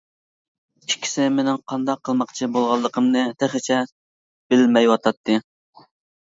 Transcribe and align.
ئىككىسى 0.85 1.27
مېنىڭ 1.33 1.59
قانداق 1.73 1.99
قىلماقچى 2.09 2.49
بولغانلىقىمنى 2.55 3.23
تېخىچە 3.43 3.79
بىلمەيۋاتاتتى. 4.55 5.39